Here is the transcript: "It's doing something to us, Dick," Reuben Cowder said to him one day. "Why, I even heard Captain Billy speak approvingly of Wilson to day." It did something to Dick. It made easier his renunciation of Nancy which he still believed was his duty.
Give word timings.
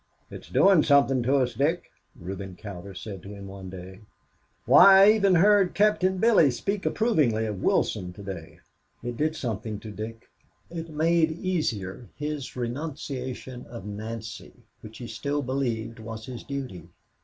"It's 0.31 0.49
doing 0.49 0.81
something 0.81 1.21
to 1.21 1.35
us, 1.35 1.53
Dick," 1.53 1.91
Reuben 2.19 2.55
Cowder 2.55 2.95
said 2.95 3.21
to 3.21 3.35
him 3.35 3.45
one 3.45 3.69
day. 3.69 3.99
"Why, 4.65 5.03
I 5.05 5.11
even 5.11 5.35
heard 5.35 5.75
Captain 5.75 6.17
Billy 6.17 6.49
speak 6.49 6.87
approvingly 6.87 7.45
of 7.45 7.61
Wilson 7.61 8.11
to 8.13 8.23
day." 8.23 8.61
It 9.03 9.15
did 9.15 9.35
something 9.35 9.79
to 9.81 9.91
Dick. 9.91 10.27
It 10.71 10.89
made 10.89 11.29
easier 11.37 12.09
his 12.15 12.55
renunciation 12.55 13.67
of 13.67 13.85
Nancy 13.85 14.53
which 14.81 14.97
he 14.97 15.05
still 15.07 15.43
believed 15.43 15.99
was 15.99 16.25
his 16.25 16.43
duty. 16.43 16.89